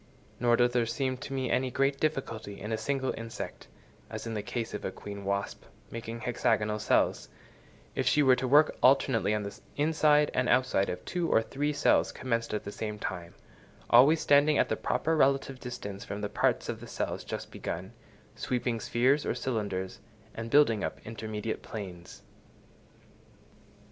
Nor 0.39 0.55
does 0.57 0.71
there 0.73 0.87
seem 0.87 1.15
to 1.17 1.31
me 1.31 1.51
any 1.51 1.69
great 1.69 1.99
difficulty 1.99 2.59
in 2.59 2.71
a 2.71 2.75
single 2.79 3.13
insect 3.15 3.67
(as 4.09 4.25
in 4.25 4.33
the 4.33 4.41
case 4.41 4.73
of 4.73 4.83
a 4.83 4.89
queen 4.89 5.25
wasp) 5.25 5.63
making 5.91 6.21
hexagonal 6.21 6.79
cells, 6.79 7.29
if 7.93 8.07
she 8.07 8.23
were 8.23 8.35
to 8.37 8.47
work 8.47 8.75
alternately 8.81 9.31
on 9.35 9.43
the 9.43 9.59
inside 9.77 10.31
and 10.33 10.49
outside 10.49 10.89
of 10.89 11.05
two 11.05 11.29
or 11.29 11.43
three 11.43 11.71
cells 11.71 12.11
commenced 12.11 12.51
at 12.51 12.63
the 12.63 12.71
same 12.71 12.97
time, 12.97 13.35
always 13.91 14.19
standing 14.19 14.57
at 14.57 14.69
the 14.69 14.75
proper 14.75 15.15
relative 15.15 15.59
distance 15.59 16.03
from 16.03 16.21
the 16.21 16.29
parts 16.29 16.67
of 16.67 16.79
the 16.79 16.87
cells 16.87 17.23
just 17.23 17.51
begun, 17.51 17.93
sweeping 18.35 18.79
spheres 18.79 19.23
or 19.23 19.35
cylinders, 19.35 19.99
and 20.33 20.49
building 20.49 20.83
up 20.83 20.97
intermediate 21.05 21.61
planes. 21.61 22.23